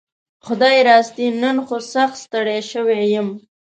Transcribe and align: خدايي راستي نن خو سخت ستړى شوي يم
خدايي 0.45 0.81
راستي 0.89 1.25
نن 1.41 1.57
خو 1.67 1.75
سخت 1.93 2.15
ستړى 2.23 2.59
شوي 2.71 2.99
يم 3.15 3.27